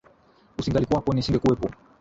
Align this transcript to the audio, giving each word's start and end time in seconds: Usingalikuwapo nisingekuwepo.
Usingalikuwapo 0.59 1.09
nisingekuwepo. 1.13 1.67